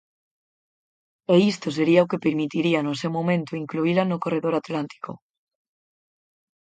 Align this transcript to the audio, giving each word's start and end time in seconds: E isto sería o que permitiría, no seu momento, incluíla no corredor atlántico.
E 1.33 1.35
isto 1.51 1.67
sería 1.77 2.05
o 2.05 2.09
que 2.11 2.23
permitiría, 2.25 2.79
no 2.87 2.93
seu 3.01 3.11
momento, 3.17 3.59
incluíla 3.63 4.03
no 4.05 4.21
corredor 4.23 4.53
atlántico. 4.57 5.11